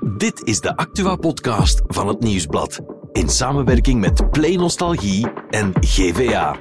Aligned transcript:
Dit 0.00 0.44
is 0.44 0.60
de 0.60 0.76
Actua-podcast 0.76 1.82
van 1.86 2.08
het 2.08 2.20
Nieuwsblad. 2.20 2.80
In 3.12 3.28
samenwerking 3.28 4.00
met 4.00 4.30
Play 4.30 4.54
Nostalgie 4.56 5.26
en 5.50 5.72
GVA. 5.80 6.56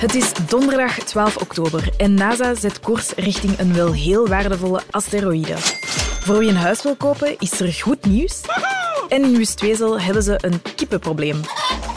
Het 0.00 0.14
is 0.14 0.32
donderdag 0.48 0.98
12 0.98 1.36
oktober 1.36 1.88
en 1.96 2.14
NASA 2.14 2.54
zet 2.54 2.80
koers 2.80 3.14
richting 3.14 3.58
een 3.58 3.74
wel 3.74 3.92
heel 3.92 4.28
waardevolle 4.28 4.80
asteroïde. 4.90 5.54
Voor 6.20 6.38
wie 6.38 6.48
een 6.48 6.56
huis 6.56 6.82
wil 6.82 6.96
kopen 6.96 7.38
is 7.38 7.60
er 7.60 7.72
goed 7.72 8.06
nieuws. 8.06 8.40
En 9.08 9.22
in 9.22 9.36
Wustwezel 9.36 10.00
hebben 10.00 10.22
ze 10.22 10.38
een 10.40 10.62
kippenprobleem. 10.76 11.40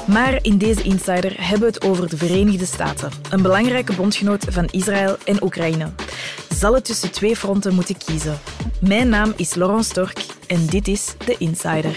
Maar 0.07 0.39
in 0.41 0.57
deze 0.57 0.83
Insider 0.83 1.33
hebben 1.37 1.59
we 1.59 1.73
het 1.73 1.83
over 1.83 2.09
de 2.09 2.17
Verenigde 2.17 2.65
Staten, 2.65 3.11
een 3.29 3.41
belangrijke 3.41 3.93
bondgenoot 3.93 4.45
van 4.49 4.65
Israël 4.71 5.17
en 5.23 5.43
Oekraïne. 5.43 5.91
Zal 6.55 6.73
het 6.73 6.85
tussen 6.85 7.11
twee 7.11 7.35
fronten 7.35 7.73
moeten 7.73 7.97
kiezen? 7.97 8.39
Mijn 8.81 9.09
naam 9.09 9.33
is 9.35 9.53
Laurent 9.53 9.85
Stork 9.85 10.25
en 10.47 10.65
dit 10.65 10.87
is 10.87 11.15
de 11.25 11.35
Insider. 11.37 11.95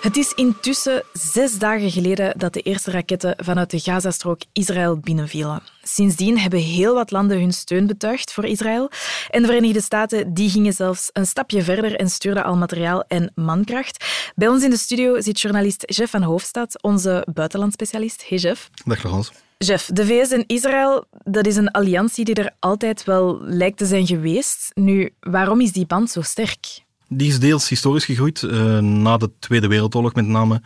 Het 0.00 0.16
is 0.16 0.32
intussen 0.32 1.02
zes 1.12 1.58
dagen 1.58 1.90
geleden 1.90 2.38
dat 2.38 2.52
de 2.52 2.60
eerste 2.60 2.90
raketten 2.90 3.34
vanuit 3.44 3.70
de 3.70 3.78
Gazastrook 3.78 4.40
Israël 4.52 4.98
binnenvielen. 4.98 5.62
Sindsdien 5.82 6.38
hebben 6.38 6.60
heel 6.60 6.94
wat 6.94 7.10
landen 7.10 7.40
hun 7.40 7.52
steun 7.52 7.86
betuigd 7.86 8.32
voor 8.32 8.44
Israël. 8.44 8.90
En 9.30 9.40
de 9.40 9.48
Verenigde 9.48 9.80
Staten 9.80 10.34
die 10.34 10.50
gingen 10.50 10.72
zelfs 10.72 11.10
een 11.12 11.26
stapje 11.26 11.62
verder 11.62 11.96
en 11.96 12.10
stuurden 12.10 12.44
al 12.44 12.56
materiaal 12.56 13.04
en 13.08 13.32
mankracht. 13.34 14.04
Bij 14.34 14.48
ons 14.48 14.62
in 14.62 14.70
de 14.70 14.78
studio 14.78 15.20
zit 15.20 15.40
journalist 15.40 15.82
Jeff 15.86 16.10
van 16.10 16.22
Hoofdstad, 16.22 16.82
onze 16.82 17.26
buitenlandspecialist. 17.32 18.28
Hey 18.28 18.38
Jeff. 18.38 18.70
Dag 18.84 19.02
Laurence. 19.02 19.47
Jeff, 19.58 19.90
de 19.92 20.06
VS 20.06 20.30
en 20.30 20.44
Israël, 20.46 21.04
dat 21.24 21.46
is 21.46 21.56
een 21.56 21.70
alliantie 21.70 22.24
die 22.24 22.34
er 22.34 22.50
altijd 22.58 23.04
wel 23.04 23.40
lijkt 23.42 23.78
te 23.78 23.86
zijn 23.86 24.06
geweest. 24.06 24.70
Nu, 24.74 25.10
waarom 25.20 25.60
is 25.60 25.72
die 25.72 25.86
band 25.86 26.10
zo 26.10 26.22
sterk? 26.22 26.82
Die 27.08 27.28
is 27.28 27.38
deels 27.38 27.68
historisch 27.68 28.04
gegroeid, 28.04 28.42
uh, 28.42 28.78
na 28.78 29.16
de 29.16 29.30
Tweede 29.38 29.68
Wereldoorlog 29.68 30.14
met 30.14 30.26
name. 30.26 30.62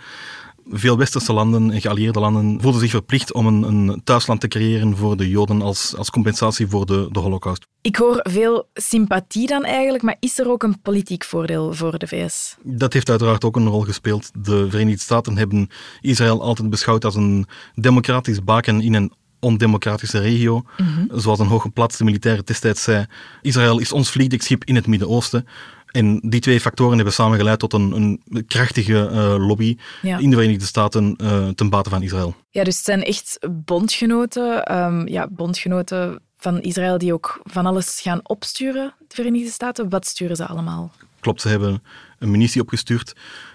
Veel 0.70 0.98
westerse 0.98 1.32
landen 1.32 1.70
en 1.70 1.80
geallieerde 1.80 2.20
landen 2.20 2.60
voelden 2.60 2.80
zich 2.80 2.90
verplicht 2.90 3.32
om 3.32 3.46
een, 3.46 3.62
een 3.62 4.00
thuisland 4.04 4.40
te 4.40 4.48
creëren 4.48 4.96
voor 4.96 5.16
de 5.16 5.28
Joden 5.28 5.62
als, 5.62 5.96
als 5.96 6.10
compensatie 6.10 6.66
voor 6.66 6.86
de, 6.86 7.08
de 7.10 7.18
Holocaust. 7.18 7.66
Ik 7.80 7.96
hoor 7.96 8.20
veel 8.22 8.68
sympathie 8.74 9.46
dan 9.46 9.64
eigenlijk, 9.64 10.02
maar 10.02 10.16
is 10.20 10.38
er 10.38 10.50
ook 10.50 10.62
een 10.62 10.80
politiek 10.80 11.24
voordeel 11.24 11.72
voor 11.72 11.98
de 11.98 12.06
VS? 12.06 12.56
Dat 12.62 12.92
heeft 12.92 13.10
uiteraard 13.10 13.44
ook 13.44 13.56
een 13.56 13.68
rol 13.68 13.80
gespeeld. 13.80 14.30
De 14.44 14.70
Verenigde 14.70 15.00
Staten 15.00 15.36
hebben 15.36 15.68
Israël 16.00 16.42
altijd 16.42 16.70
beschouwd 16.70 17.04
als 17.04 17.14
een 17.14 17.46
democratisch 17.74 18.44
baken 18.44 18.80
in 18.80 18.94
een 18.94 19.12
ondemocratische 19.42 20.18
regio. 20.18 20.62
Zoals 21.08 21.38
een 21.38 21.46
hooggeplaatste 21.46 22.04
militaire 22.04 22.42
destijds 22.42 22.82
zei, 22.82 23.06
Israël 23.42 23.78
is 23.78 23.92
ons 23.92 24.10
vliegdekschip 24.10 24.64
in 24.64 24.74
het 24.74 24.86
Midden-Oosten. 24.86 25.46
En 25.92 26.20
die 26.24 26.40
twee 26.40 26.60
factoren 26.60 26.94
hebben 26.94 27.14
samen 27.14 27.38
geleid 27.38 27.58
tot 27.58 27.72
een, 27.72 27.92
een 28.28 28.46
krachtige 28.46 28.92
uh, 29.12 29.46
lobby 29.46 29.76
Ja. 30.02 30.18
in 30.18 30.30
de 30.30 30.36
Verenigde 30.36 30.64
Staten 30.64 31.16
uh, 31.22 31.48
ten 31.48 31.70
bate 31.70 31.90
van 31.90 32.02
Israël. 32.02 32.34
Ja, 32.50 32.64
dus 32.64 32.76
het 32.76 32.84
zijn 32.84 33.02
echt 33.02 33.38
bondgenoten, 33.50 34.76
um, 34.76 35.08
ja, 35.08 35.28
bondgenoten 35.30 36.20
van 36.36 36.60
Israël 36.60 36.98
die 36.98 37.12
ook 37.12 37.40
van 37.44 37.66
alles 37.66 38.00
gaan 38.00 38.20
opsturen, 38.22 38.94
de 39.08 39.14
Verenigde 39.14 39.50
Staten. 39.50 39.88
Wat 39.88 40.06
sturen 40.06 40.36
ze 40.36 40.46
allemaal? 40.46 40.92
Klopt, 41.22 41.40
ze 41.40 41.48
hebben 41.48 41.82
een 42.18 42.30
munitie 42.30 42.60
opgestuurd. 42.60 43.12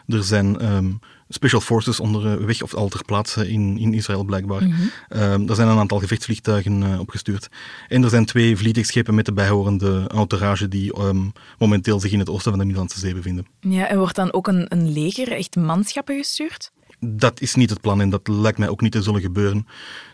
Er 0.08 0.24
zijn 0.24 0.74
um, 0.74 1.00
special 1.30 1.62
forces 1.62 2.00
onderweg 2.00 2.62
of 2.62 2.74
al 2.74 2.88
ter 2.88 3.06
plaatse 3.06 3.50
in, 3.50 3.78
in 3.78 3.94
Israël 3.94 4.24
blijkbaar. 4.24 4.64
Mhm. 4.64 4.82
Um, 5.10 5.50
er 5.50 5.56
zijn 5.56 5.68
een 5.68 5.78
aantal 5.78 6.00
gevechtsvliegtuigen 6.00 6.82
uh, 6.82 7.00
opgestuurd. 7.00 7.48
En 7.88 8.04
er 8.04 8.10
zijn 8.10 8.26
twee 8.26 8.58
vliegtuigschepen 8.58 9.16
met 9.16 9.26
de 9.26 9.34
bijhorende 9.34 10.10
entourage 10.14 10.68
die 10.68 11.00
um, 11.00 11.32
momenteel 11.58 12.00
zich 12.00 12.12
in 12.12 12.20
het 12.20 12.30
oosten 12.30 12.50
van 12.50 12.60
de 12.60 12.66
Middellandse 12.66 13.00
Zee 13.00 13.14
bevinden. 13.14 13.48
Ja, 13.60 13.88
en 13.88 13.98
wordt 13.98 14.16
dan 14.16 14.34
ook 14.34 14.48
een, 14.48 14.66
een 14.70 14.92
leger, 14.92 15.32
echt 15.32 15.56
manschappen 15.56 16.18
gestuurd? 16.18 16.72
Dat 17.00 17.42
is 17.42 17.56
niet 17.56 17.70
het 17.70 17.82
plan 17.82 18.02
en 18.02 18.10
dat 18.10 18.28
lijkt 18.28 18.58
mij 18.58 18.70
ook 18.70 18.82
niet 18.82 18.92
te 18.92 19.02
zullen 19.02 19.22
gebeuren. 19.22 19.68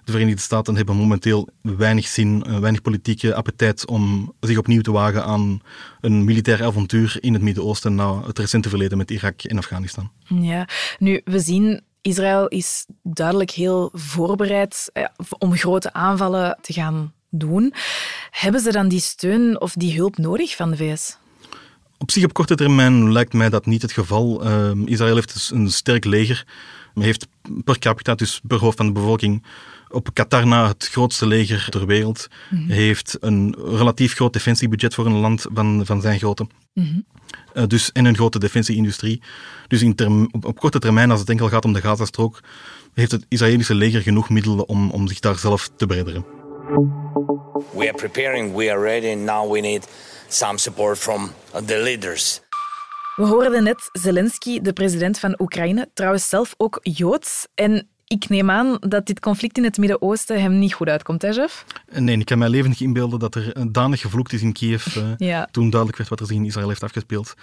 De 0.04 0.12
Verenigde 0.12 0.42
Staten 0.42 0.76
hebben 0.76 0.96
momenteel 0.96 1.48
weinig 1.62 2.08
zin, 2.08 2.60
weinig 2.60 2.82
politieke 2.82 3.36
appetijt 3.36 3.88
om 3.88 4.34
zich 4.40 4.58
opnieuw 4.58 4.82
te 4.82 4.92
wagen 4.92 5.24
aan 5.24 5.62
een 6.02 6.24
militair 6.24 6.64
avontuur 6.64 7.18
in 7.20 7.34
het 7.34 7.42
Midden-Oosten 7.42 7.96
na 7.96 8.22
het 8.26 8.40
recente 8.40 8.70
verleden 8.70 8.98
met 8.98 9.12
Irak 9.12 9.42
en 9.42 9.58
Afghanistan. 9.58 10.12
Ja, 10.28 10.68
nu, 11.00 11.22
we 11.26 11.40
zien 11.40 11.82
Israël 12.02 12.48
is 12.48 12.86
duidelijk 13.04 13.52
heel 13.52 13.90
voorbereid 13.94 14.90
eh, 14.94 15.06
om 15.38 15.56
grote 15.56 15.94
aanvallen 15.94 16.58
te 16.62 16.74
gaan 16.74 17.14
doen. 17.30 17.74
Hebben 18.32 18.62
ze 18.62 18.72
dan 18.72 18.88
die 18.88 19.00
steun 19.00 19.62
of 19.62 19.74
die 19.74 19.98
hulp 19.98 20.18
nodig 20.18 20.56
van 20.56 20.72
de 20.72 20.78
VS? 20.78 21.18
Op 22.04 22.12
zich 22.12 22.24
op 22.24 22.34
korte 22.34 22.56
termijn 22.56 23.12
lijkt 23.12 23.34
mij 23.34 23.50
dat 23.50 23.66
niet 23.66 23.82
het 23.82 23.92
geval. 23.92 24.48
Uh, 24.48 24.72
Israël 24.86 25.16
heeft 25.16 25.34
dus 25.34 25.52
een 25.52 25.72
sterk 25.72 26.06
leger. 26.06 26.46
heeft 26.94 27.28
per 27.64 27.80
capita, 27.80 28.16
dus 28.16 28.42
per 28.48 28.58
hoofd 28.58 28.78
van 28.78 28.86
de 28.86 28.92
bevolking, 28.92 29.44
op 29.90 30.10
Qatar 30.14 30.48
na 30.48 30.68
het 30.68 30.88
grootste 30.92 31.28
leger 31.28 31.70
ter 31.70 31.86
wereld. 31.86 32.28
Mm 32.50 32.58
-hmm. 32.58 32.70
heeft 32.70 33.18
een 33.20 33.56
relatief 33.58 34.14
groot 34.14 34.34
defensiebudget 34.34 34.94
voor 34.94 35.06
een 35.06 35.20
land 35.20 35.46
van, 35.54 35.86
van 35.86 36.02
zijn 36.02 36.20
grootte. 36.20 36.48
Mm 36.74 36.84
-hmm. 36.84 37.06
uh, 37.54 37.64
dus, 37.68 37.92
en 37.92 38.06
een 38.06 38.16
grote 38.16 38.40
defensieindustrie. 38.40 39.22
Dus 39.68 39.82
in 39.82 39.96
term, 39.96 40.28
op, 40.32 40.46
op, 40.46 40.60
korte 40.60 40.80
termijn, 40.80 41.12
als 41.12 41.20
het 41.20 41.30
enkel 41.30 41.50
gaat 41.50 41.66
om 41.66 41.74
de 41.74 41.82
Gazastrook, 41.82 42.40
heeft 42.94 43.12
het 43.12 43.26
Israëlische 43.28 43.76
leger 43.76 44.02
genoeg 44.02 44.30
middelen 44.30 44.68
om, 44.68 44.90
om 44.90 45.08
zich 45.08 45.20
daar 45.20 45.38
zelf 45.38 45.70
te 45.76 45.86
beredderen. 45.86 46.26
We 46.74 47.88
are 47.88 47.94
preparing, 47.94 48.56
we 48.56 48.72
are 48.72 48.80
ready, 48.80 49.16
now 49.16 49.52
we 49.52 49.62
need 49.62 49.88
some 50.28 50.58
support 50.58 50.98
from 50.98 51.32
the 51.66 51.82
leaders. 51.84 52.42
We 53.16 53.24
hoorden 53.24 53.64
net 53.64 53.90
Zelensky, 53.92 54.62
de 54.62 54.74
president 54.74 55.20
van 55.20 55.36
Oekraïne, 55.40 55.90
trouwens 55.94 56.30
zelf 56.30 56.54
ook 56.58 56.80
Joods. 56.82 57.48
En 57.56 57.88
ik 58.08 58.30
neem 58.30 58.50
aan 58.50 58.78
dat 58.80 59.06
dit 59.06 59.20
conflict 59.20 59.58
in 59.58 59.64
het 59.64 59.78
Midden-Oosten 59.78 60.42
hem 60.42 60.60
niet 60.60 60.74
goed 60.74 60.88
uitkomt, 60.88 61.22
hè, 61.22 61.30
Jeff? 61.30 61.66
Nee, 61.92 62.18
ik 62.18 62.26
kan 62.26 62.38
mij 62.38 62.50
levendig 62.50 62.82
inbeelden 62.82 63.20
dat 63.20 63.36
er 63.36 63.72
danig 63.72 64.02
gevloekt 64.02 64.34
is 64.34 64.42
in 64.42 64.54
Kiev 64.54 64.96
uh, 64.96 65.04
ja. 65.32 65.48
toen 65.52 65.70
duidelijk 65.70 65.98
werd 65.98 66.10
wat 66.10 66.20
er 66.20 66.26
zich 66.26 66.36
in 66.36 66.46
Israël 66.46 66.68
heeft 66.68 66.84
afgespeeld. 66.84 67.34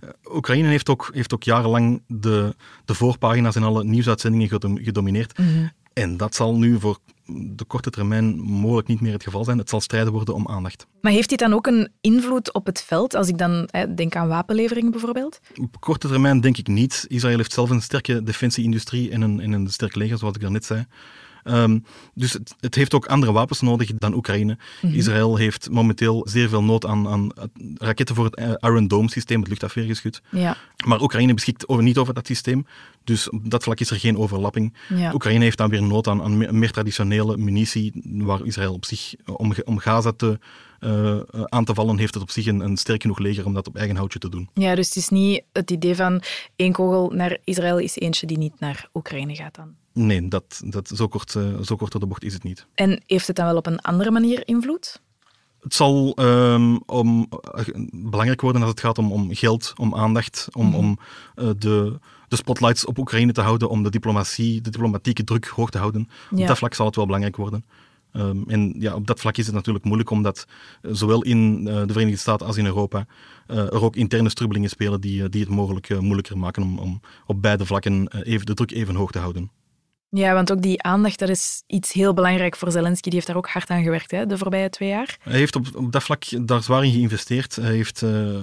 Uh, 0.00 0.10
Oekraïne 0.34 0.68
heeft 0.68 0.88
ook, 0.88 1.10
heeft 1.12 1.34
ook 1.34 1.42
jarenlang 1.42 2.02
de, 2.06 2.54
de 2.84 2.94
voorpagina's 2.94 3.56
en 3.56 3.62
alle 3.62 3.84
nieuwsuitzendingen 3.84 4.48
gedomineerd. 4.82 5.38
Mm 5.38 5.46
-hmm. 5.46 5.70
En 5.92 6.16
dat 6.16 6.34
zal 6.34 6.56
nu 6.56 6.80
voor 6.80 6.98
de 7.26 7.64
korte 7.64 7.90
termijn 7.90 8.40
mogelijk 8.40 8.88
niet 8.88 9.00
meer 9.00 9.12
het 9.12 9.22
geval 9.22 9.44
zijn. 9.44 9.58
Het 9.58 9.68
zal 9.68 9.80
strijden 9.80 10.12
worden 10.12 10.34
om 10.34 10.48
aandacht. 10.48 10.86
Maar 11.00 11.12
heeft 11.12 11.28
dit 11.28 11.38
dan 11.38 11.52
ook 11.52 11.66
een 11.66 11.88
invloed 12.00 12.52
op 12.52 12.66
het 12.66 12.82
veld, 12.82 13.14
als 13.14 13.28
ik 13.28 13.38
dan 13.38 13.68
hè, 13.70 13.94
denk 13.94 14.16
aan 14.16 14.28
wapenleveringen 14.28 14.90
bijvoorbeeld? 14.90 15.40
Op 15.60 15.80
korte 15.80 16.08
termijn 16.08 16.40
denk 16.40 16.56
ik 16.56 16.66
niet. 16.66 17.04
Israël 17.08 17.36
heeft 17.36 17.52
zelf 17.52 17.70
een 17.70 17.82
sterke 17.82 18.22
defensieindustrie 18.22 19.10
en 19.10 19.20
een, 19.20 19.40
en 19.40 19.52
een 19.52 19.68
sterk 19.68 19.94
leger, 19.94 20.18
zoals 20.18 20.34
ik 20.34 20.40
daarnet 20.40 20.64
zei. 20.64 20.86
Um, 21.44 21.84
dus 22.14 22.32
het, 22.32 22.54
het, 22.60 22.74
heeft 22.74 22.94
ook 22.94 23.06
andere 23.06 23.32
wapens 23.32 23.60
nodig 23.60 23.90
dan 23.94 24.14
Oekraïne. 24.14 24.58
Mhm. 24.82 24.94
Israël 24.94 25.36
heeft 25.36 25.70
momenteel 25.70 26.26
zeer 26.28 26.48
veel 26.48 26.62
nood 26.62 26.86
aan, 26.86 27.08
aan 27.08 27.30
raketten 27.74 28.14
voor 28.14 28.24
het 28.24 28.58
Iron 28.60 28.88
Dome-systeem, 28.88 29.40
het 29.40 29.48
luchtafweergeschut. 29.48 30.22
Ja. 30.30 30.56
Maar 30.86 31.00
Oekraïne 31.00 31.34
beschikt 31.34 31.68
over, 31.68 31.82
niet 31.82 31.98
over 31.98 32.14
dat 32.14 32.26
systeem. 32.26 32.66
Dus 33.04 33.30
op 33.30 33.50
dat 33.50 33.62
vlak 33.62 33.80
is 33.80 33.90
er 33.90 33.96
geen 33.96 34.18
overlapping. 34.18 34.74
Ja. 34.88 35.12
Oekraïne 35.14 35.44
heeft 35.44 35.58
dan 35.58 35.70
weer 35.70 35.82
nood 35.82 36.08
aan, 36.08 36.22
aan 36.22 36.36
meer, 36.36 36.54
meer, 36.54 36.70
traditionele 36.70 37.36
munitie, 37.36 37.92
waar 38.04 38.44
Israël 38.46 38.72
op 38.72 38.84
zich, 38.84 39.14
om, 39.24 39.52
om 39.64 39.78
Gaza 39.78 40.12
te, 40.12 40.38
uh, 40.80 41.20
aan 41.44 41.64
te 41.64 41.74
vallen, 41.74 41.98
heeft 41.98 42.14
het 42.14 42.22
op 42.22 42.30
zich 42.30 42.46
een, 42.46 42.60
een 42.60 42.76
sterk 42.76 43.02
genoeg 43.02 43.18
leger 43.18 43.46
om 43.46 43.54
dat 43.54 43.66
op 43.66 43.76
eigen 43.76 43.96
houtje 43.96 44.18
te 44.18 44.28
doen. 44.28 44.48
Ja, 44.54 44.74
dus 44.74 44.86
het 44.86 44.96
is 44.96 45.08
niet 45.08 45.42
het 45.52 45.70
idee 45.70 45.94
van 45.94 46.22
één 46.56 46.72
kogel 46.72 47.10
naar 47.10 47.38
Israël 47.44 47.78
is 47.78 47.96
eentje 47.96 48.26
die 48.26 48.38
niet 48.38 48.60
naar 48.60 48.88
Oekraïne 48.94 49.34
gaat 49.34 49.54
dan? 49.54 49.74
Nee, 49.92 50.28
dat, 50.28 50.62
dat, 50.64 50.88
zo, 50.88 51.08
kort, 51.08 51.34
uh, 51.34 51.60
zo 51.60 51.76
kort 51.76 51.92
door 51.92 52.00
de 52.00 52.06
bocht 52.06 52.24
is 52.24 52.32
het 52.32 52.42
niet. 52.42 52.66
En 52.74 53.02
heeft 53.06 53.26
het 53.26 53.36
dan 53.36 53.46
wel 53.46 53.56
op 53.56 53.66
een 53.66 53.80
andere 53.80 54.10
manier 54.10 54.48
invloed? 54.48 55.00
Het 55.60 55.74
zal 55.74 56.16
um, 56.20 56.82
om, 56.86 57.26
uh, 57.56 57.64
belangrijk 57.92 58.40
worden 58.40 58.60
als 58.60 58.70
het 58.70 58.80
gaat 58.80 58.98
om, 58.98 59.12
om 59.12 59.34
geld, 59.34 59.72
om 59.76 59.94
aandacht, 59.94 60.48
om, 60.52 60.66
Mhm. 60.66 60.76
mm 60.76 60.80
-hmm. 60.80 60.88
om 60.88 60.98
uh, 61.44 61.50
de, 61.58 61.98
de 62.28 62.36
spotlights 62.36 62.84
op 62.84 62.98
Oekraïne 62.98 63.32
te 63.32 63.40
houden, 63.40 63.68
om 63.68 63.82
de 63.82 63.90
diplomatie, 63.90 64.60
de 64.60 64.70
diplomatieke 64.70 65.24
druk 65.24 65.46
hoog 65.46 65.70
te 65.70 65.78
houden. 65.78 66.08
Ja. 66.30 66.40
Op 66.40 66.46
dat 66.46 66.58
vlak 66.58 66.74
zal 66.74 66.86
het 66.86 66.96
wel 66.96 67.04
belangrijk 67.04 67.36
worden. 67.36 67.64
Um, 68.12 68.44
en 68.46 68.74
ja, 68.78 68.94
op 68.94 69.06
dat 69.06 69.20
vlak 69.20 69.36
is 69.36 69.46
het 69.46 69.54
natuurlijk 69.54 69.84
moeilijk, 69.84 70.10
omdat 70.10 70.46
uh, 70.82 70.92
zowel 70.94 71.22
in 71.22 71.60
uh, 71.60 71.66
de 71.86 71.92
Verenigde 71.92 72.20
Staten 72.20 72.46
als 72.46 72.56
in 72.56 72.66
Europa 72.66 73.06
uh, 73.48 73.56
er 73.58 73.84
ook 73.84 73.96
interne 73.96 74.28
strubbelingen 74.28 74.70
spelen 74.70 75.00
die, 75.00 75.28
die 75.28 75.40
het 75.40 75.50
mogelijk 75.50 76.00
moeilijker 76.00 76.38
maken 76.38 76.62
om, 76.62 76.78
om 76.78 77.00
op 77.26 77.42
beide 77.42 77.66
vlakken 77.66 78.08
even, 78.22 78.46
de 78.46 78.54
druk 78.54 78.70
even 78.70 78.94
hoog 78.94 79.10
te 79.10 79.18
houden. 79.18 79.50
Ja, 80.12 80.34
want 80.34 80.52
ook 80.52 80.62
die 80.62 80.82
aandacht, 80.82 81.18
dat 81.18 81.28
is 81.28 81.62
iets 81.66 81.92
heel 81.92 82.14
belangrijk 82.14 82.56
voor 82.56 82.70
Zelensky. 82.70 83.02
Die 83.02 83.14
heeft 83.14 83.26
daar 83.26 83.36
ook 83.36 83.48
hard 83.48 83.70
aan 83.70 83.82
gewerkt 83.82 84.10
hè, 84.10 84.26
de 84.26 84.38
voorbije 84.38 84.70
twee 84.70 84.88
jaar. 84.88 85.18
Hij 85.22 85.38
heeft 85.38 85.56
op, 85.56 85.66
op 85.74 85.92
dat 85.92 86.02
vlak 86.02 86.24
daar 86.46 86.62
zwaar 86.62 86.84
in 86.84 86.92
geïnvesteerd. 86.92 87.56
Hij 87.56 87.74
heeft 87.74 88.02
uh, 88.02 88.36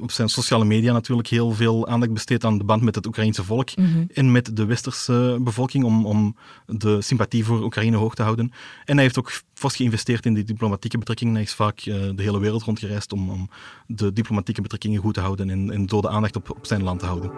op 0.00 0.10
zijn 0.10 0.28
sociale 0.28 0.64
media 0.64 0.92
natuurlijk 0.92 1.28
heel 1.28 1.50
veel 1.50 1.88
aandacht 1.88 2.12
besteed 2.12 2.44
aan 2.44 2.58
de 2.58 2.64
band 2.64 2.82
met 2.82 2.94
het 2.94 3.06
Oekraïnse 3.06 3.44
volk 3.44 3.76
Mhm. 3.76 4.04
en 4.12 4.32
met 4.32 4.56
de 4.56 4.64
westerse 4.64 5.38
bevolking 5.40 5.84
om, 5.84 6.06
om 6.06 6.36
de 6.66 7.02
sympathie 7.02 7.44
voor 7.44 7.62
Oekraïne 7.62 7.96
hoog 7.96 8.14
te 8.14 8.22
houden. 8.22 8.52
En 8.84 8.94
hij 8.94 9.02
heeft 9.02 9.18
ook 9.18 9.40
fors 9.54 9.76
geïnvesteerd 9.76 10.26
in 10.26 10.34
die 10.34 10.44
diplomatieke 10.44 10.98
betrekkingen. 10.98 11.34
Hij 11.34 11.42
is 11.42 11.54
vaak 11.54 11.86
uh, 11.86 11.94
de 12.14 12.22
hele 12.22 12.40
wereld 12.40 12.62
rondgereisd 12.62 13.12
om, 13.12 13.30
om 13.30 13.48
de 13.86 14.12
diplomatieke 14.12 14.62
betrekkingen 14.62 15.00
goed 15.00 15.14
te 15.14 15.20
houden 15.20 15.50
en, 15.50 15.70
en 15.70 15.88
zo 15.88 16.00
de 16.00 16.08
aandacht 16.08 16.36
op, 16.36 16.50
op 16.50 16.66
zijn 16.66 16.82
land 16.82 17.00
te 17.00 17.06
houden. 17.06 17.30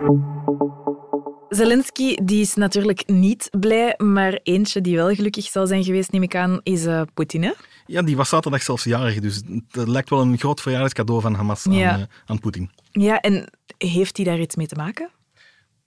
Zelensky 1.56 2.14
die 2.22 2.40
is 2.40 2.54
natuurlijk 2.54 3.08
niet 3.08 3.48
blij, 3.60 3.94
maar 3.98 4.38
eentje 4.42 4.80
die 4.80 4.96
wel 4.96 5.14
gelukkig 5.14 5.44
zal 5.44 5.66
zijn 5.66 5.84
geweest, 5.84 6.12
neem 6.12 6.22
ik 6.22 6.34
aan, 6.36 6.60
is 6.62 6.84
uh, 6.84 7.02
Poetin. 7.14 7.42
Hè? 7.42 7.52
Ja, 7.86 8.02
die 8.02 8.16
was 8.16 8.28
zaterdag 8.28 8.62
zelfs 8.62 8.84
jarig, 8.84 9.20
dus 9.20 9.42
het 9.70 9.88
lijkt 9.88 10.10
wel 10.10 10.20
een 10.20 10.38
groot 10.38 10.60
verjaardagscadeau 10.60 11.20
van 11.20 11.34
Hamas 11.34 11.66
Ja. 11.70 11.90
aan, 11.92 12.00
uh, 12.00 12.06
aan 12.26 12.38
Poetin. 12.38 12.70
Ja, 12.92 13.20
en 13.20 13.48
heeft 13.78 14.16
hij 14.16 14.26
daar 14.26 14.40
iets 14.40 14.56
mee 14.56 14.66
te 14.66 14.74
maken? 14.74 15.10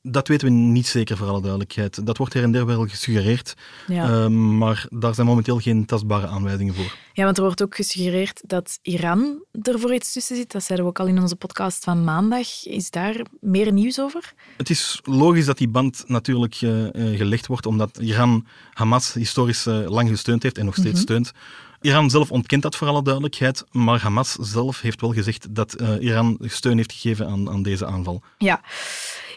Dat 0.01 0.27
weten 0.27 0.47
we 0.47 0.53
niet 0.53 0.87
zeker, 0.87 1.17
voor 1.17 1.27
alle 1.27 1.39
duidelijkheid. 1.41 2.05
Dat 2.05 2.17
wordt 2.17 2.33
her 2.33 2.43
en 2.43 2.51
der 2.51 2.65
wel 2.65 2.87
gesuggereerd, 2.87 3.53
Ja. 3.87 4.09
uh, 4.09 4.27
maar 4.27 4.85
daar 4.89 5.13
zijn 5.15 5.27
momenteel 5.27 5.57
geen 5.59 5.85
tastbare 5.85 6.27
aanwijzingen 6.27 6.73
voor. 6.75 6.95
Ja, 7.13 7.23
want 7.23 7.37
er 7.37 7.43
wordt 7.43 7.63
ook 7.63 7.75
gesuggereerd 7.75 8.41
dat 8.45 8.79
Iran 8.81 9.43
er 9.61 9.79
voor 9.79 9.93
iets 9.93 10.13
tussen 10.13 10.35
zit. 10.35 10.51
Dat 10.51 10.63
zeiden 10.63 10.85
we 10.87 10.91
ook 10.91 10.99
al 10.99 11.07
in 11.15 11.21
onze 11.21 11.35
podcast 11.35 11.83
van 11.83 12.03
maandag. 12.03 12.65
Is 12.65 12.89
daar 12.89 13.21
meer 13.39 13.71
nieuws 13.71 13.99
over? 13.99 14.33
Het 14.57 14.69
is 14.69 14.99
logisch 15.03 15.45
dat 15.45 15.57
die 15.57 15.69
band 15.69 16.03
natuurlijk 16.07 16.61
uh, 16.61 16.83
uh, 16.83 17.17
gelegd 17.17 17.47
wordt, 17.47 17.65
omdat 17.65 17.97
Iran 17.97 18.45
Hamas 18.73 19.13
historisch 19.13 19.65
uh, 19.67 19.89
lang 19.89 20.09
gesteund 20.09 20.43
heeft 20.43 20.57
en 20.57 20.65
nog 20.65 20.73
steeds 20.75 20.91
Mhm. 20.93 21.01
steunt. 21.01 21.31
Iran 21.81 22.09
zelf 22.09 22.31
ontkent 22.31 22.61
dat 22.61 22.75
voor 22.75 22.87
alle 22.87 23.03
duidelijkheid, 23.03 23.63
maar 23.71 24.01
Hamas 24.01 24.31
zelf 24.31 24.81
heeft 24.81 25.01
wel 25.01 25.13
gezegd 25.13 25.55
dat 25.55 25.81
uh, 25.81 25.89
Iran 25.99 26.37
steun 26.41 26.77
heeft 26.77 26.91
gegeven 26.91 27.27
aan, 27.27 27.49
aan 27.49 27.63
deze 27.63 27.85
aanval. 27.85 28.21
Ja. 28.37 28.61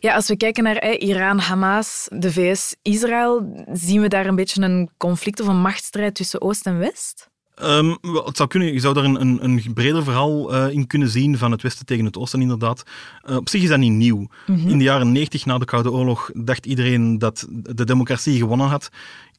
Ja, 0.00 0.14
als 0.14 0.28
we 0.28 0.36
kijken 0.36 0.64
naar 0.64 0.76
eh, 0.76 1.08
Iran, 1.08 1.38
Hamas, 1.38 2.08
de 2.10 2.32
VS, 2.32 2.74
Israël, 2.82 3.64
zien 3.72 4.00
we 4.00 4.08
daar 4.08 4.26
een 4.26 4.34
beetje 4.34 4.62
een 4.62 4.90
conflict 4.96 5.40
of 5.40 5.46
een 5.46 5.60
machtsstrijd 5.60 6.14
tussen 6.14 6.40
Oost 6.40 6.66
en 6.66 6.78
West? 6.78 7.30
Um, 7.62 7.98
het 8.02 8.36
zou 8.36 8.48
kunnen, 8.48 8.72
je 8.72 8.80
zou 8.80 8.94
daar 8.94 9.04
een, 9.04 9.20
een, 9.20 9.44
een 9.44 9.72
breder 9.74 10.04
verhaal 10.04 10.54
uh, 10.54 10.68
in 10.70 10.86
kunnen 10.86 11.08
zien 11.08 11.38
van 11.38 11.50
het 11.50 11.62
Westen 11.62 11.86
tegen 11.86 12.04
het 12.04 12.16
Oosten, 12.16 12.40
inderdaad. 12.40 12.82
Uh, 13.24 13.36
op 13.36 13.48
zich 13.48 13.62
is 13.62 13.68
dat 13.68 13.78
niet 13.78 13.92
nieuw. 13.92 14.28
Mhm. 14.46 14.68
In 14.68 14.78
de 14.78 14.84
jaren 14.84 15.12
90, 15.12 15.44
na 15.46 15.58
de 15.58 15.64
Koude 15.64 15.92
Oorlog, 15.92 16.30
dacht 16.34 16.66
iedereen 16.66 17.18
dat 17.18 17.46
de 17.50 17.84
democratie 17.84 18.38
gewonnen 18.38 18.66
had. 18.66 18.90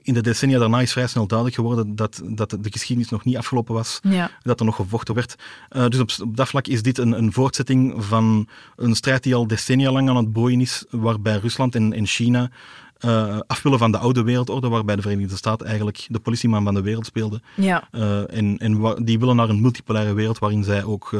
In 0.04 0.14
de 0.14 0.22
decennia 0.22 0.60
daarna 0.60 0.82
is 0.82 0.92
vrij 0.92 1.08
snel 1.08 1.28
duidelijk 1.28 1.58
geworden 1.58 1.96
dat, 1.96 2.22
dat 2.26 2.50
de 2.50 2.72
geschiedenis 2.72 3.12
nog 3.12 3.24
niet 3.24 3.38
afgelopen 3.38 3.74
was, 3.74 4.00
ja. 4.04 4.32
dat 4.42 4.60
er 4.60 4.66
nog 4.66 4.76
gevochten 4.76 5.16
werd. 5.16 5.36
Uh, 5.72 5.88
dus 5.88 6.00
op, 6.00 6.12
op, 6.22 6.38
dat 6.38 6.48
vlak 6.48 6.68
is 6.68 6.82
dit 6.82 6.98
een, 6.98 7.12
een, 7.12 7.34
voortzetting 7.34 8.06
van 8.06 8.48
een 8.76 8.96
strijd 8.96 9.24
die 9.24 9.36
al 9.36 9.48
decennia 9.48 9.92
lang 9.92 10.10
aan 10.10 10.16
het 10.16 10.34
boeien 10.34 10.62
is, 10.62 10.86
waarbij 10.90 11.38
Rusland 11.38 11.76
en, 11.76 11.94
en 11.94 12.06
China 12.06 12.50
uh, 13.06 13.40
af 13.48 13.62
willen 13.62 13.80
van 13.80 13.92
de 13.92 13.98
oude 13.98 14.24
wereldorde, 14.24 14.70
waarbij 14.70 14.96
de 14.96 15.02
Verenigde 15.02 15.36
Staten 15.36 15.66
eigenlijk 15.66 16.06
de 16.10 16.20
politieman 16.20 16.64
van 16.64 16.74
de 16.74 16.82
wereld 16.82 17.06
speelde. 17.06 17.42
Ja. 17.56 17.88
Uh, 17.92 18.38
en 18.38 18.58
en 18.58 18.96
die 19.06 19.20
willen 19.20 19.36
naar 19.36 19.50
een 19.50 19.62
multipolaire 19.62 20.14
wereld 20.14 20.40
waarin 20.40 20.64
zij 20.64 20.84
ook 20.84 21.12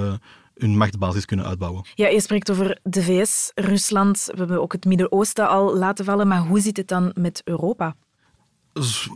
hun 0.58 0.78
machtsbasis 0.78 1.26
kunnen 1.26 1.46
uitbouwen. 1.46 1.86
Ja, 1.96 2.08
je 2.08 2.22
spreekt 2.22 2.52
over 2.52 2.80
de 2.84 3.04
VS, 3.04 3.52
Rusland, 3.56 4.30
we 4.32 4.38
hebben 4.38 4.62
ook 4.62 4.72
het 4.72 4.86
Midden-Oosten 4.86 5.50
al 5.50 5.78
laten 5.78 6.06
vallen, 6.06 6.28
maar 6.28 6.40
hoe 6.40 6.60
zit 6.60 6.78
het 6.78 6.88
dan 6.88 7.12
met 7.14 7.42
Europa? 7.46 7.96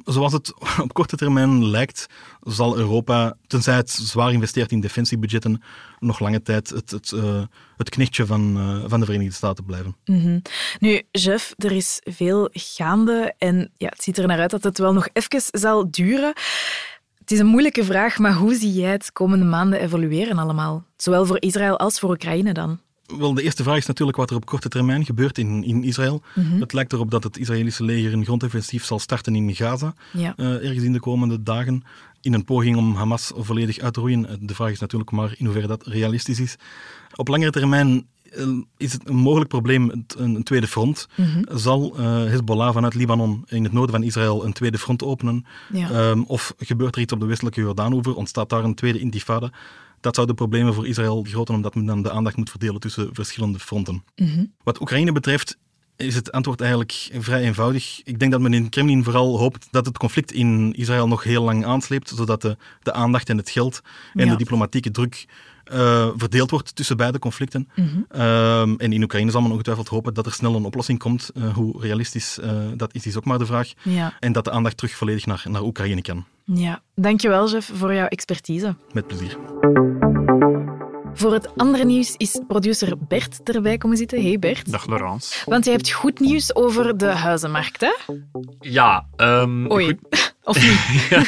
Zoals 0.06 0.34
het 0.34 0.54
op 0.84 0.94
korte 0.94 1.16
termijn 1.16 1.66
lijkt, 1.66 2.08
zal 2.42 2.78
Europa, 2.78 3.38
tenzij 3.48 3.76
het 3.76 3.90
zwaar 3.90 4.34
investeert 4.34 4.72
in 4.72 4.80
defensiebudgetten, 4.80 5.62
nog 6.00 6.20
lange 6.20 6.42
tijd 6.42 6.70
het, 6.70 6.92
het, 6.92 7.12
uh, 7.12 7.42
het 7.78 7.90
knechtje 7.90 8.26
van, 8.26 8.58
uh, 8.58 8.84
van 8.88 9.00
de 9.00 9.06
Verenigde 9.06 9.34
Staten 9.34 9.66
blijven. 9.66 9.96
Mm. 10.06 10.42
Nu, 10.80 11.02
Jeff, 11.12 11.54
er 11.58 11.72
is 11.72 12.02
veel 12.04 12.50
gaande 12.52 13.34
en 13.38 13.72
ja, 13.78 13.88
het 13.88 14.04
ziet 14.04 14.18
er 14.18 14.28
naar 14.28 14.40
uit 14.40 14.52
dat 14.52 14.64
het 14.64 14.78
wel 14.78 14.94
nog 14.94 15.08
even 15.14 15.42
zal 15.60 15.92
duren. 15.92 16.34
Het 17.20 17.32
is 17.32 17.40
een 17.40 17.46
moeilijke 17.46 17.84
vraag, 17.84 18.18
maar 18.18 18.34
hoe 18.34 18.56
zie 18.56 18.74
jij 18.74 18.92
het 18.92 19.12
komende 19.12 19.46
maanden 19.46 19.80
evolueren 19.80 20.38
allemaal? 20.38 20.86
Zowel 20.98 21.26
voor 21.26 21.42
Israël 21.42 21.80
als 21.80 22.00
voor 22.00 22.10
Oekraïne 22.10 22.54
dan? 22.54 22.80
Wel, 23.08 23.34
de 23.34 23.42
eerste 23.42 23.64
vraag 23.64 23.78
is 23.78 23.86
natuurlijk 23.86 24.18
wat 24.18 24.30
er 24.30 24.36
op 24.36 24.46
korte 24.46 24.70
termijn 24.70 25.06
gebeurt 25.06 25.38
in, 25.38 25.64
in 25.64 25.84
Israël. 25.84 26.24
Mm 26.34 26.44
-hmm. 26.44 26.60
Het 26.60 26.74
lijkt 26.74 26.94
erop 26.94 27.12
dat 27.12 27.24
het 27.24 27.38
Israëlische 27.38 27.84
leger 27.84 28.14
een 28.14 28.24
grondoffensief 28.24 28.86
zal 28.86 29.00
starten 29.00 29.36
in 29.36 29.56
Gaza, 29.56 29.94
ja. 30.14 30.34
uh, 30.38 30.66
ergens 30.66 30.84
in 30.84 30.94
de 30.94 31.00
komende 31.00 31.44
dagen, 31.44 31.84
in 32.22 32.34
een 32.34 32.46
poging 32.46 32.78
om 32.78 32.96
Hamas 32.96 33.32
volledig 33.36 33.80
uit 33.80 33.94
te 33.94 34.00
roeien. 34.00 34.40
De 34.42 34.56
vraag 34.56 34.72
is 34.72 34.80
natuurlijk 34.80 35.12
maar 35.12 35.34
in 35.38 35.46
hoeverre 35.46 35.68
dat 35.68 35.86
realistisch 35.86 36.40
is. 36.40 36.56
Op 37.16 37.28
langere 37.28 37.52
termijn 37.52 38.08
uh, 38.38 38.64
is 38.78 38.94
het 38.94 39.10
een 39.10 39.16
mogelijk 39.16 39.50
probleem 39.50 40.06
een, 40.18 40.44
tweede 40.44 40.68
front. 40.68 41.08
Mm 41.16 41.26
-hmm. 41.26 41.58
Zal 41.58 42.00
uh, 42.00 42.06
Hezbollah 42.06 42.74
vanuit 42.74 42.94
Libanon 42.94 43.44
in 43.48 43.64
het 43.64 43.74
noorden 43.74 43.96
van 43.96 44.04
Israël 44.04 44.46
een 44.46 44.54
tweede 44.54 44.78
front 44.78 45.04
openen? 45.04 45.46
Ja. 45.74 46.10
Um, 46.10 46.24
of 46.24 46.54
gebeurt 46.58 46.96
er 46.96 47.02
iets 47.02 47.14
op 47.14 47.20
de 47.20 47.26
westelijke 47.26 47.62
Jordaanoever? 47.62 48.16
Ontstaat 48.16 48.50
daar 48.50 48.64
een 48.64 48.76
tweede 48.76 49.00
intifada? 49.00 49.52
Dat 50.08 50.16
zou 50.16 50.28
de 50.28 50.34
problemen 50.34 50.74
voor 50.74 50.88
Israël 50.88 51.26
groten, 51.30 51.56
omdat 51.56 51.76
men 51.76 51.86
dan 51.86 52.02
de 52.02 52.12
aandacht 52.12 52.36
moet 52.38 52.50
verdelen 52.50 52.80
tussen 52.80 53.10
verschillende 53.12 53.60
fronten. 53.60 54.04
Mm 54.16 54.28
-hmm. 54.28 54.54
Wat 54.64 54.82
Oekraïne 54.82 55.12
betreft 55.12 55.58
is 55.96 56.16
het 56.16 56.32
antwoord 56.32 56.62
eigenlijk 56.62 57.10
vrij 57.20 57.42
eenvoudig. 57.42 58.02
Ik 58.04 58.20
denk 58.20 58.32
dat 58.32 58.42
men 58.42 58.54
in 58.54 58.70
Kremlin 58.70 59.04
vooral 59.04 59.38
hoopt 59.38 59.68
dat 59.72 59.86
het 59.86 59.98
conflict 59.98 60.32
in 60.32 60.74
Israël 60.74 61.08
nog 61.08 61.24
heel 61.24 61.44
lang 61.44 61.66
aansleept, 61.66 62.10
zodat 62.10 62.42
de, 62.42 62.58
de 62.84 62.94
aandacht 62.94 63.30
en 63.30 63.38
het 63.38 63.50
geld 63.50 63.82
en 64.14 64.26
ja. 64.26 64.32
de 64.32 64.38
diplomatieke 64.38 64.92
druk 64.92 65.26
uh, 65.74 66.08
verdeeld 66.16 66.52
wordt 66.52 66.76
tussen 66.76 66.98
beide 66.98 67.20
conflicten. 67.20 67.70
Mm 67.76 67.88
-hmm. 67.88 68.06
uh, 68.16 68.62
en 68.62 68.94
in 68.94 69.04
Oekraïne 69.04 69.32
zal 69.32 69.42
men 69.42 69.52
ongetwijfeld 69.52 69.88
hopen 69.88 70.14
dat 70.14 70.26
er 70.26 70.34
snel 70.34 70.56
een 70.56 70.66
oplossing 70.66 71.00
komt. 71.00 71.32
Uh, 71.34 71.54
hoe 71.54 71.82
realistisch 71.82 72.40
dat 72.76 72.94
is, 72.94 73.06
is 73.06 73.18
ook 73.18 73.26
maar 73.26 73.40
de 73.40 73.46
vraag. 73.46 73.72
Ja. 73.82 74.14
En 74.20 74.32
dat 74.32 74.46
de 74.46 74.52
aandacht 74.52 74.78
terug 74.78 74.96
volledig 74.96 75.26
naar, 75.26 75.44
naar 75.50 75.62
Oekraïne 75.62 76.02
kan. 76.02 76.26
Ja, 76.44 76.82
dankjewel 76.96 77.50
Jeff 77.50 77.72
voor 77.74 77.94
jouw 77.94 78.08
expertise. 78.08 78.76
Met 78.92 79.08
plezier. 79.08 79.38
Voor 81.14 81.34
het 81.34 81.56
andere 81.56 81.86
nieuws 81.86 82.16
is 82.18 82.42
producer 82.48 82.94
Bert 83.08 83.44
erbij 83.44 83.78
komen 83.78 83.98
zitten. 83.98 84.22
Hey 84.22 84.40
Bert. 84.40 84.72
Dag 84.72 84.88
Laurence. 84.88 85.36
Want 85.46 85.66
je 85.66 85.72
hebt 85.72 85.92
goed 85.92 86.20
nieuws 86.20 86.56
over 86.56 86.98
de 86.98 87.06
huizenmarkt, 87.06 87.82
hè? 87.82 87.94
Ja. 88.60 89.06
Um, 89.18 89.72
Oei. 89.72 89.86
Goed... 89.86 90.36
Of 90.48 90.62
niet? 90.62 91.08
ja, 91.10 91.24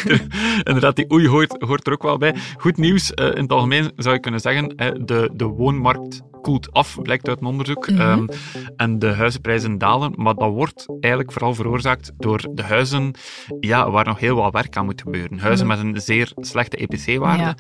inderdaad, 0.64 0.96
die 0.96 1.12
oei 1.12 1.28
hoort, 1.28 1.56
hoort, 1.60 1.88
er 1.88 1.94
ook 1.94 2.04
wel 2.04 2.18
bij. 2.18 2.36
Goed 2.58 2.78
nieuws, 2.78 3.12
uh, 3.16 3.26
in 3.26 3.42
het 3.42 3.52
algemeen 3.52 3.92
zou 3.96 4.16
je 4.16 4.22
kunnen 4.22 4.40
zeggen, 4.40 4.78
de, 5.06 5.30
de 5.34 5.46
woonmarkt 5.46 6.22
koelt 6.42 6.74
af, 6.74 7.02
blijkt 7.02 7.28
uit 7.28 7.42
een 7.42 7.48
onderzoek. 7.48 7.90
Mm 7.90 7.98
-hmm. 7.98 8.20
um, 8.20 8.30
en 8.76 9.00
de 9.00 9.08
huizenprijzen 9.08 9.78
dalen, 9.78 10.14
maar 10.16 10.34
dat 10.34 10.52
wordt 10.52 10.86
eigenlijk 11.00 11.32
vooral 11.32 11.54
veroorzaakt 11.54 12.12
door 12.18 12.46
de 12.52 12.64
huizen 12.64 13.14
ja, 13.60 13.92
waar 13.92 14.06
nog 14.06 14.20
heel 14.20 14.36
wat 14.36 14.54
werk 14.54 14.78
aan 14.78 14.86
moet 14.86 15.02
gebeuren. 15.02 15.40
Huizen 15.40 15.68
Mm. 15.68 15.76
met 15.76 15.80
een 15.80 16.02
zeer 16.02 16.32
slechte 16.36 16.78
EPC-waarde. 16.78 17.56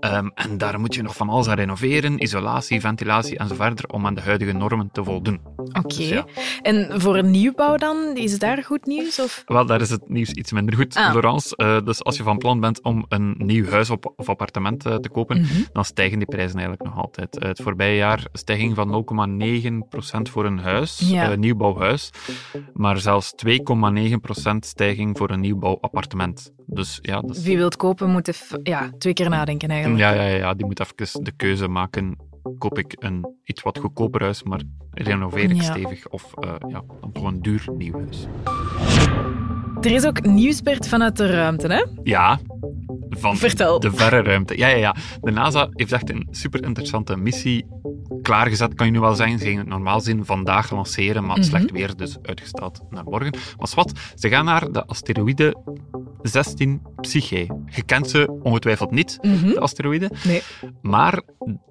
Ja. 0.00 0.16
Um, 0.18 0.30
en 0.34 0.58
daar 0.58 0.80
moet 0.80 0.94
je 0.94 1.02
nog 1.02 1.16
van 1.16 1.28
alles 1.28 1.48
aan 1.48 1.56
renoveren, 1.56 2.22
isolatie, 2.22 2.80
ventilatie 2.80 3.38
en 3.38 3.48
zo 3.48 3.54
verder, 3.54 3.88
om 3.88 4.06
aan 4.06 4.14
de 4.14 4.20
huidige 4.20 4.52
normen 4.52 4.88
te 4.92 5.04
voldoen. 5.04 5.40
Oké. 5.56 5.68
Okay. 5.78 5.96
Dus 5.96 6.08
ja. 6.08 6.24
En 6.62 7.00
voor 7.00 7.16
een 7.16 7.30
nieuwbouw 7.30 7.76
dan, 7.76 8.16
is 8.16 8.38
daar 8.38 8.64
goed 8.64 8.86
nieuws? 8.86 9.20
Of? 9.20 9.42
Wel, 9.46 9.66
daar 9.66 9.80
is 9.80 9.90
het 9.90 10.08
nieuws 10.08 10.30
iets 10.30 10.52
minder 10.52 10.74
goed, 10.74 10.96
ah. 11.06 11.12
Laurence. 11.12 11.54
Uh, 11.56 11.80
dus 11.84 12.04
als 12.04 12.16
je 12.16 12.22
van 12.22 12.38
plan 12.38 12.60
bent 12.60 12.82
om 12.82 13.04
een 13.08 13.34
nieuw 13.38 13.66
huis 13.66 13.90
op, 13.90 14.12
of 14.16 14.28
appartement 14.28 14.86
uh, 14.86 14.94
te 14.94 15.08
kopen, 15.08 15.38
mm 15.38 15.44
-hmm. 15.44 15.66
dan 15.72 15.84
stijgen 15.84 16.18
die 16.18 16.28
prijzen 16.28 16.58
eigenlijk 16.58 16.88
nog 16.88 16.96
altijd. 17.02 17.36
Uh, 17.36 17.48
het 17.48 17.62
voorbije 17.62 17.96
jaar 17.96 18.26
stijging 18.32 18.74
van 18.74 19.04
0,9% 20.26 20.30
voor 20.30 20.44
een 20.44 20.58
huis, 20.58 20.98
ja. 21.04 21.30
uh, 21.30 21.36
nieuwbouwhuis, 21.36 22.10
maar 22.72 22.98
zelfs 22.98 23.34
2,9% 23.46 24.56
stijging 24.58 25.18
voor 25.18 25.30
een 25.30 25.40
nieuwbouwappartement. 25.40 26.52
Dus, 26.66 26.98
ja, 27.02 27.20
dus... 27.20 27.42
Wie 27.42 27.56
wilt 27.56 27.76
kopen, 27.76 28.10
moet 28.10 28.28
even, 28.28 28.60
ja, 28.62 28.90
twee 28.98 29.12
keer 29.12 29.28
nadenken 29.28 29.68
eigenlijk. 29.68 30.00
Ja, 30.00 30.10
ja, 30.10 30.36
ja, 30.36 30.54
die 30.54 30.66
moet 30.66 30.80
even 30.80 31.24
de 31.24 31.32
keuze 31.32 31.68
maken. 31.68 32.16
Koop 32.58 32.78
ik 32.78 32.94
een 32.98 33.36
iets 33.44 33.62
wat 33.62 33.78
goedkoper 33.78 34.22
huis, 34.22 34.42
maar 34.42 34.60
renoveer 34.90 35.50
ik 35.50 35.62
ja. 35.62 35.62
stevig 35.62 36.08
of 36.08 36.32
uh, 36.44 36.54
ja, 36.68 36.82
dan 37.00 37.12
toch 37.12 37.24
een 37.24 37.42
duur 37.42 37.64
nieuw 37.76 37.92
huis. 37.92 38.26
Er 39.80 39.90
is 39.90 40.04
ook 40.06 40.22
nieuwsbert 40.22 40.88
vanuit 40.88 41.16
de 41.16 41.26
ruimte, 41.30 41.66
hè? 41.66 41.84
Ja, 42.02 42.38
van 43.10 43.36
Vertel. 43.36 43.80
de 43.80 43.90
verre 43.92 44.22
ruimte. 44.22 44.58
Ja, 44.58 44.68
ja, 44.68 44.76
ja. 44.76 44.94
De 45.20 45.30
NASA 45.30 45.68
heeft 45.70 45.92
echt 45.92 46.10
een 46.10 46.26
super 46.30 46.64
interessante 46.64 47.16
missie 47.16 47.66
klaargezet, 48.22 48.74
kan 48.74 48.86
je 48.86 48.92
nu 48.92 49.00
wel 49.00 49.14
zeggen. 49.14 49.38
Ze 49.38 49.44
gingen 49.44 49.60
het 49.60 49.68
normaal 49.68 50.00
zin 50.00 50.24
vandaag 50.24 50.70
lanceren, 50.70 51.24
maar 51.24 51.36
Mhm. 51.36 51.46
slecht 51.46 51.70
weer, 51.70 51.96
dus 51.96 52.16
uitgesteld 52.22 52.80
naar 52.90 53.04
morgen. 53.04 53.30
Maar 53.58 53.68
wat, 53.74 53.92
ze 54.14 54.28
gaan 54.28 54.44
naar 54.44 54.72
de 54.72 54.86
asteroïde 54.86 55.56
16 56.22 56.82
Psyche. 57.00 57.62
Je 57.66 57.82
kent 57.82 58.10
ze 58.10 58.38
ongetwijfeld 58.42 58.90
niet, 58.90 59.18
Mhm. 59.22 59.48
de 59.48 59.60
asteroïde. 59.60 60.10
Nee. 60.24 60.42
Maar 60.82 61.22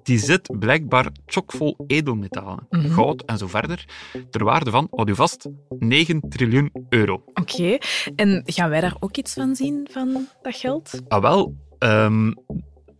die 0.02 0.18
zit 0.18 0.58
blijkbaar 0.58 1.06
chockvol 1.26 1.74
edelmetalen, 1.86 2.66
Mhm. 2.70 2.88
goud 2.90 3.22
en 3.22 3.38
zo 3.38 3.46
verder, 3.46 3.84
ter 4.30 4.44
waarde 4.44 4.70
van, 4.70 4.86
houd 4.90 5.08
u 5.08 5.14
vast, 5.14 5.48
9 5.78 6.20
triljoen 6.28 6.70
euro. 6.88 7.22
Oké. 7.34 7.78
En 8.16 8.42
gaan 8.46 8.70
wij 8.70 8.80
daar 8.80 8.96
ook 9.00 9.16
iets 9.16 9.32
van 9.32 9.54
zien, 9.54 9.88
van 9.90 10.26
dat 10.42 10.56
geld? 10.56 11.00
Ah, 11.08 11.20
wel, 11.22 11.54
ehm, 11.78 12.32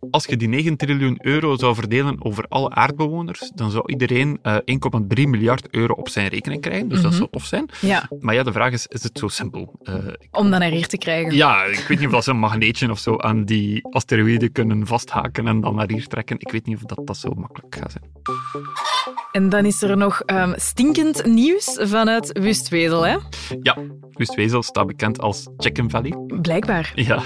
als 0.09 0.25
je 0.25 0.37
die 0.37 0.47
9 0.47 0.77
triljoen 0.77 1.17
euro 1.25 1.57
zou 1.57 1.75
verdelen 1.75 2.25
over 2.25 2.45
alle 2.49 2.69
aardbewoners, 2.69 3.51
dan 3.55 3.71
zou 3.71 3.83
iedereen 3.85 4.39
eh, 4.41 4.55
1,3 4.65 5.27
miljard 5.27 5.67
euro 5.69 5.93
op 5.93 6.09
zijn 6.09 6.27
rekening 6.27 6.61
krijgen. 6.61 6.87
Dus 6.87 7.01
dat 7.01 7.09
Mhm. 7.11 7.17
zou 7.19 7.29
tof 7.31 7.45
zijn. 7.45 7.69
Ja, 7.81 8.09
Maar 8.19 8.35
ja, 8.35 8.43
de 8.43 8.51
vraag 8.51 8.71
is, 8.71 8.87
is 8.87 9.03
het 9.03 9.17
zo 9.19 9.27
simpel? 9.27 9.79
Eh, 9.83 9.95
om 10.31 10.49
dat 10.51 10.59
naar 10.59 10.69
hier 10.71 10.87
te 10.87 10.97
krijgen. 10.97 11.33
ja, 11.35 11.63
ik 11.63 11.85
weet 11.87 11.97
niet 11.97 12.07
of 12.07 12.13
dat 12.13 12.23
ze 12.23 12.29
een 12.31 12.39
magneetje 12.39 12.89
of 12.91 12.99
zo 12.99 13.17
aan 13.17 13.45
die 13.45 13.87
asteroïde 13.89 14.49
kunnen 14.49 14.87
vasthaken 14.87 15.47
en 15.47 15.61
dan 15.61 15.75
naar 15.75 15.89
hier 15.91 16.07
trekken. 16.07 16.35
Ik 16.39 16.51
weet 16.51 16.65
niet 16.65 16.75
of 16.75 16.81
dat, 16.83 17.07
dat 17.07 17.17
zo 17.17 17.33
makkelijk 17.33 17.75
gaat 17.75 17.91
zijn. 17.91 18.03
En 19.31 19.49
dan 19.49 19.65
is 19.65 19.81
er 19.81 19.97
nog 19.97 20.21
ehm, 20.21 20.53
stinkend 20.55 21.25
nieuws 21.25 21.77
vanuit 21.81 22.39
Wustwezel, 22.39 23.05
hè? 23.05 23.17
Ja, 23.61 23.77
Wustwezel 24.11 24.63
staat 24.63 24.87
bekend 24.87 25.19
als 25.21 25.47
Chicken 25.57 25.89
Valley. 25.89 26.13
Blijkbaar. 26.41 26.91
Ja, 26.95 27.21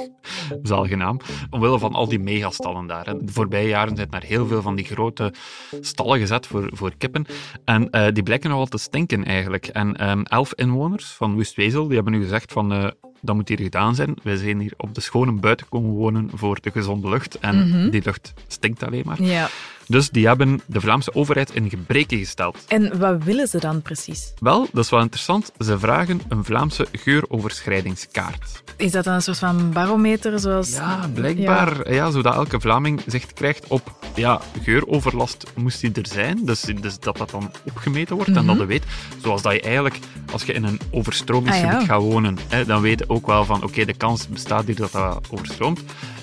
zalige 0.62 0.96
naam. 0.96 1.20
Omwille 1.50 1.78
van 1.78 1.92
al 1.94 2.08
die 2.08 2.18
megastallen 2.18 2.86
daar. 2.86 3.06
Hè. 3.06 3.16
De 3.24 3.32
voorbije 3.32 3.68
jaren 3.68 3.96
zijn 3.96 4.10
er 4.10 4.22
heel 4.22 4.46
veel 4.46 4.62
van 4.62 4.76
die 4.76 4.84
grote 4.84 5.32
stallen 5.80 6.18
gezet 6.18 6.46
voor, 6.46 6.70
voor 6.72 6.92
kippen. 6.98 7.26
En 7.64 7.90
eh, 7.90 8.12
die 8.12 8.22
blijken 8.22 8.50
nogal 8.50 8.66
te 8.66 8.78
stinken 8.78 9.24
eigenlijk. 9.24 9.66
En 9.66 9.96
ehm, 9.96 10.20
elf 10.22 10.54
inwoners 10.54 11.04
van 11.06 11.36
Wustwezel 11.36 11.86
die 11.86 11.94
hebben 11.94 12.12
nu 12.12 12.22
gezegd 12.22 12.52
van... 12.52 12.72
eh, 12.72 12.86
dat 13.20 13.34
moet 13.34 13.48
hier 13.48 13.60
gedaan 13.60 13.94
zijn. 13.94 14.14
Wij 14.22 14.36
zijn 14.36 14.60
hier 14.60 14.72
op 14.76 14.94
de 14.94 15.00
schone 15.00 15.32
buiten 15.32 15.68
komen 15.68 15.90
wonen 15.90 16.30
voor 16.34 16.58
de 16.60 16.70
gezonde 16.70 17.08
lucht. 17.08 17.38
En 17.38 17.68
Mhm. 17.68 17.90
die 17.90 18.02
lucht 18.04 18.32
stinkt 18.46 18.82
alleen 18.82 19.02
maar. 19.06 19.22
Ja. 19.22 19.48
Dus 19.88 20.10
die 20.10 20.26
hebben 20.26 20.60
de 20.66 20.80
Vlaamse 20.80 21.14
overheid 21.14 21.54
in 21.54 21.68
gebreken 21.70 22.18
gesteld. 22.18 22.58
En 22.68 22.98
wat 22.98 23.24
willen 23.24 23.48
ze 23.48 23.58
dan 23.58 23.82
precies? 23.82 24.32
Wel, 24.40 24.68
dat 24.72 24.84
is 24.84 24.90
wel 24.90 25.00
interessant. 25.00 25.52
Ze 25.58 25.78
vragen 25.78 26.20
een 26.28 26.44
Vlaamse 26.44 26.86
geuroverschrijdingskaart. 26.92 28.62
Is 28.76 28.92
dat 28.92 29.04
dan 29.04 29.14
een 29.14 29.22
soort 29.22 29.38
van 29.38 29.72
barometer, 29.72 30.38
zoals... 30.40 30.72
Ja, 30.72 31.10
blijkbaar. 31.14 31.92
Ja. 31.92 32.10
zodat 32.10 32.34
elke 32.34 32.60
Vlaming 32.60 33.00
zicht 33.06 33.32
krijgt 33.32 33.66
op 33.68 33.94
ja, 34.14 34.40
geuroverlast 34.62 35.44
moest 35.54 35.80
die 35.80 35.92
er 35.92 36.06
zijn. 36.06 36.44
Dus, 36.44 36.60
dus 36.60 36.98
dat 36.98 37.16
dat 37.16 37.30
dan 37.30 37.52
opgemeten 37.64 38.16
wordt 38.16 38.36
en 38.36 38.46
dat 38.46 38.56
je 38.56 38.66
weet. 38.66 38.84
Zoals 39.22 39.42
dat 39.42 39.52
je 39.52 39.60
eigenlijk, 39.60 39.98
als 40.32 40.42
je 40.42 40.52
in 40.52 40.64
een 40.64 40.80
overstromingsgebied 40.90 41.74
Ah, 41.74 41.80
ja. 41.80 41.86
gaat 41.86 42.00
wonen, 42.00 42.38
hè, 42.48 42.64
dan 42.64 42.80
weet 42.82 42.98
je 42.98 43.08
ook 43.08 43.26
wel 43.26 43.44
van, 43.44 43.62
oké, 43.62 43.84
de 43.84 43.94
kans 43.94 44.28
bestaat 44.28 44.64
hier 44.66 44.76
dat 44.76 44.92
dat 44.92 45.20
overstroomt. 45.30 45.80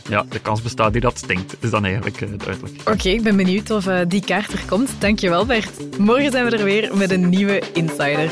Ja, 0.10 0.25
de 0.29 0.39
kans 0.39 0.62
bestaat 0.62 0.91
hier 0.91 1.01
dat 1.01 1.17
stinkt. 1.17 1.55
Is 1.60 1.69
dan 1.69 1.86
eigenlijk 1.86 2.22
eh, 2.22 2.29
duidelijk. 2.38 2.89
Oké, 2.89 3.10
ik 3.10 3.24
ben 3.24 3.36
benieuwd 3.36 3.72
of 3.72 3.88
eh, 3.88 4.00
die 4.07 4.22
kaart 4.22 4.53
er 4.53 4.63
komt. 4.67 4.89
Dankjewel, 5.00 5.45
Bert. 5.45 5.98
Morgen 6.00 6.31
zijn 6.31 6.45
we 6.45 6.57
er 6.57 6.63
weer 6.63 6.98
met 6.98 7.12
een 7.12 7.29
nieuwe 7.29 7.62
Insider. 7.74 8.31